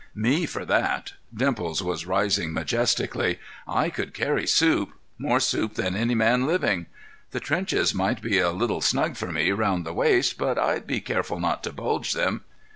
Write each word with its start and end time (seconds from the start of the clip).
"Me 0.15 0.47
for 0.47 0.65
that!" 0.65 1.13
Dimples 1.31 1.83
was 1.83 2.07
rising 2.07 2.51
majestically. 2.51 3.37
"I 3.67 3.91
could 3.91 4.15
carry 4.15 4.47
soup—more 4.47 5.39
soup 5.39 5.75
than 5.75 5.95
any 5.95 6.15
man 6.15 6.47
living. 6.47 6.87
The 7.29 7.39
trenches 7.39 7.93
might 7.93 8.19
be 8.19 8.39
a 8.39 8.49
little 8.49 8.81
snug 8.81 9.15
for 9.15 9.31
me 9.31 9.51
round 9.51 9.85
the 9.85 9.93
waist, 9.93 10.39
but 10.39 10.57
I'd 10.57 10.87
be 10.87 11.01
careful 11.01 11.39
not 11.39 11.61
to 11.65 11.71
bulge 11.71 12.13
them. 12.13 12.41